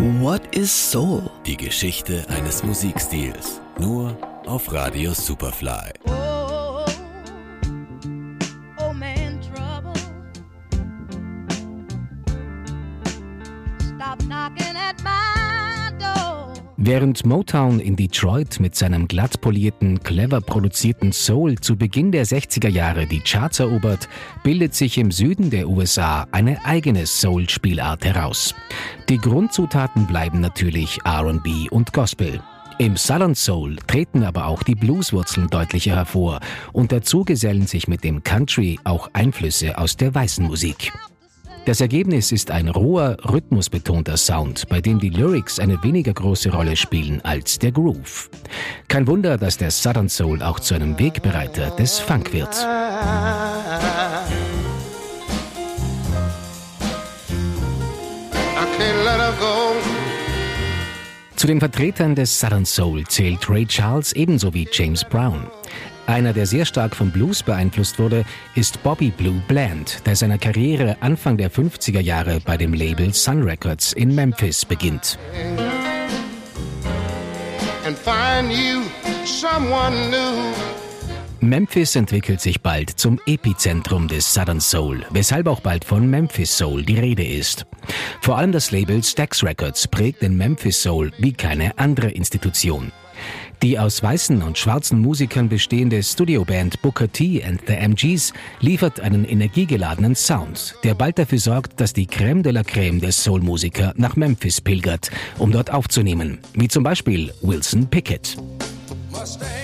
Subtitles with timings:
[0.00, 1.30] What is Soul?
[1.44, 3.60] Die Geschichte eines Musikstils.
[3.78, 4.16] Nur
[4.46, 5.92] auf Radio Superfly.
[6.06, 6.86] Oh,
[8.78, 9.92] oh man, trouble.
[13.78, 14.69] Stop knocking.
[16.82, 22.70] Während Motown in Detroit mit seinem glatt polierten, clever produzierten Soul zu Beginn der 60er
[22.70, 24.08] Jahre die Charts erobert,
[24.42, 28.54] bildet sich im Süden der USA eine eigene Soul-Spielart heraus.
[29.10, 32.40] Die Grundzutaten bleiben natürlich R&B und Gospel.
[32.78, 36.40] Im Southern Soul treten aber auch die Blueswurzeln deutlicher hervor
[36.72, 40.90] und dazu gesellen sich mit dem Country auch Einflüsse aus der weißen Musik.
[41.66, 46.74] Das Ergebnis ist ein roher, rhythmusbetonter Sound, bei dem die Lyrics eine weniger große Rolle
[46.74, 48.30] spielen als der Groove.
[48.88, 52.54] Kein Wunder, dass der Southern Soul auch zu einem Wegbereiter des Funk wird.
[61.36, 65.46] Zu den Vertretern des Southern Soul zählt Ray Charles ebenso wie James Brown.
[66.10, 68.24] Einer, der sehr stark vom Blues beeinflusst wurde,
[68.56, 73.44] ist Bobby Blue Bland, der seine Karriere Anfang der 50er Jahre bei dem Label Sun
[73.44, 75.20] Records in Memphis beginnt.
[81.38, 86.82] Memphis entwickelt sich bald zum Epizentrum des Southern Soul, weshalb auch bald von Memphis Soul
[86.82, 87.66] die Rede ist.
[88.20, 92.90] Vor allem das Label Stax Records prägt den Memphis Soul wie keine andere Institution.
[93.62, 99.24] Die aus weißen und schwarzen Musikern bestehende Studioband Booker T and the MGs liefert einen
[99.24, 104.16] energiegeladenen Sound, der bald dafür sorgt, dass die Crème de la Crème der Soul-Musiker nach
[104.16, 108.36] Memphis pilgert, um dort aufzunehmen, wie zum Beispiel Wilson Pickett.
[109.10, 109.59] Mustang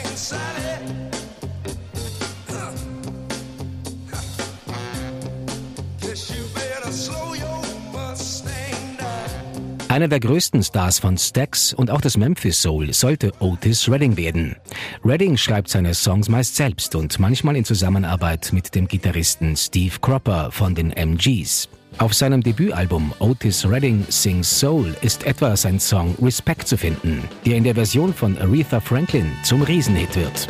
[9.96, 14.54] Einer der größten Stars von Stax und auch des Memphis Soul sollte Otis Redding werden.
[15.02, 20.50] Redding schreibt seine Songs meist selbst und manchmal in Zusammenarbeit mit dem Gitarristen Steve Cropper
[20.52, 21.70] von den MGs.
[21.96, 27.56] Auf seinem Debütalbum Otis Redding Sings Soul ist etwa sein Song Respect zu finden, der
[27.56, 30.46] in der Version von Aretha Franklin zum Riesenhit wird.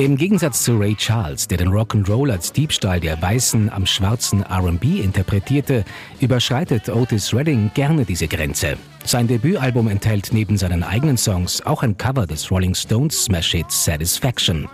[0.00, 4.98] Im Gegensatz zu Ray Charles, der den Rock'n'Roll als Diebstahl der Weißen am schwarzen R&B
[5.00, 5.84] interpretierte,
[6.20, 8.78] überschreitet Otis Redding gerne diese Grenze.
[9.04, 13.70] Sein Debütalbum enthält neben seinen eigenen Songs auch ein Cover des Rolling Stones Smash Hit
[13.70, 14.70] Satisfaction.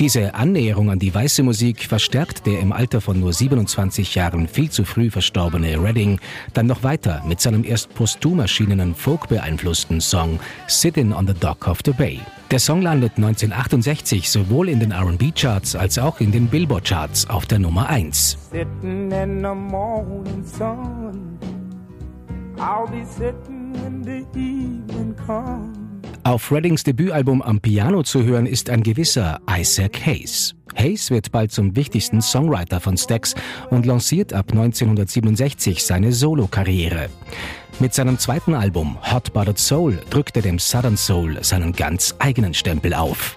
[0.00, 4.70] Diese Annäherung an die weiße Musik verstärkt der im Alter von nur 27 Jahren viel
[4.70, 6.18] zu früh verstorbene Redding
[6.52, 11.78] dann noch weiter mit seinem erst posthum erschienenen folk-beeinflussten Song Sittin' on the Dock of
[11.84, 12.18] the Bay.
[12.50, 17.58] Der Song landet 1968 sowohl in den R&B-Charts als auch in den Billboard-Charts auf der
[17.58, 18.38] Nummer 1.
[18.50, 21.38] sitting in the morning sun.
[22.56, 25.76] I'll be sitting when the evening comes.
[26.24, 30.54] Auf Reddings Debütalbum am Piano zu hören ist ein gewisser Isaac Hayes.
[30.78, 33.34] Hayes wird bald zum wichtigsten Songwriter von Stax
[33.70, 37.08] und lanciert ab 1967 seine Solokarriere.
[37.80, 42.54] Mit seinem zweiten Album Hot Buttered Soul drückt er dem Southern Soul seinen ganz eigenen
[42.54, 43.36] Stempel auf.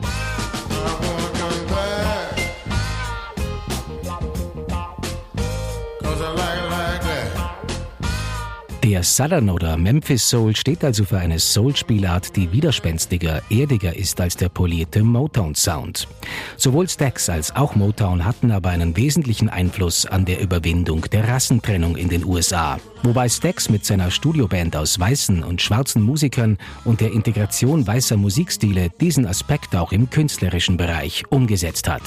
[9.02, 14.38] Der Southern oder Memphis Soul steht also für eine Soul-Spielart, die widerspenstiger, erdiger ist als
[14.38, 16.08] der polierte Motown-Sound.
[16.56, 21.98] Sowohl Stax als auch Motown hatten aber einen wesentlichen Einfluss an der Überwindung der Rassentrennung
[21.98, 22.78] in den USA.
[23.02, 28.92] Wobei Stax mit seiner Studioband aus weißen und schwarzen Musikern und der Integration weißer Musikstile
[29.02, 32.04] diesen Aspekt auch im künstlerischen Bereich umgesetzt hat.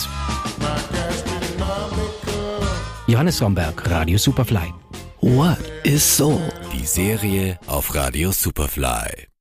[3.09, 4.73] Johannes Romberg, Radio Superfly.
[5.21, 6.64] What is Soul?
[6.87, 9.34] Serie auf Radio Superfly.